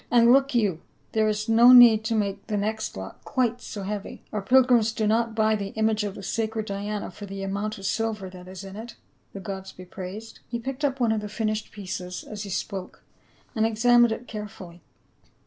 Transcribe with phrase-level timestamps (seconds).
[0.09, 0.81] "And look you,
[1.11, 5.05] there is no need to make the next lot quite so heavy; our pilgrims do
[5.05, 8.63] not buy the image of the sacred Diana for the amount of silver that is
[8.63, 8.95] in it,
[9.33, 13.03] the gods be praised." He picked up one of the finished pieces as he spoke
[13.55, 14.81] and examined it carefully.